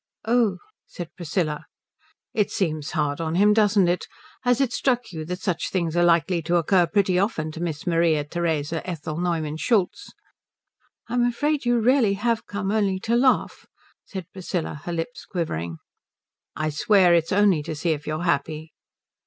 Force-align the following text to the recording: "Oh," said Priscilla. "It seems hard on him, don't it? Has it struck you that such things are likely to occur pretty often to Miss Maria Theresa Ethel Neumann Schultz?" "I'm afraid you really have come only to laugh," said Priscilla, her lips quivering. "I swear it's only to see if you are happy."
"Oh," 0.25 0.57
said 0.87 1.11
Priscilla. 1.15 1.65
"It 2.33 2.49
seems 2.49 2.93
hard 2.93 3.21
on 3.21 3.35
him, 3.35 3.53
don't 3.53 3.87
it? 3.87 4.07
Has 4.41 4.59
it 4.59 4.73
struck 4.73 5.11
you 5.11 5.23
that 5.25 5.41
such 5.43 5.69
things 5.69 5.95
are 5.95 6.03
likely 6.03 6.41
to 6.41 6.55
occur 6.55 6.87
pretty 6.87 7.19
often 7.19 7.51
to 7.51 7.61
Miss 7.61 7.85
Maria 7.85 8.23
Theresa 8.23 8.81
Ethel 8.89 9.17
Neumann 9.19 9.57
Schultz?" 9.57 10.09
"I'm 11.07 11.23
afraid 11.23 11.65
you 11.65 11.79
really 11.79 12.13
have 12.15 12.47
come 12.47 12.71
only 12.71 12.99
to 13.01 13.15
laugh," 13.15 13.67
said 14.03 14.25
Priscilla, 14.33 14.81
her 14.85 14.91
lips 14.91 15.23
quivering. 15.25 15.77
"I 16.55 16.71
swear 16.71 17.13
it's 17.13 17.31
only 17.31 17.61
to 17.61 17.75
see 17.75 17.91
if 17.91 18.07
you 18.07 18.15
are 18.15 18.23
happy." 18.23 18.71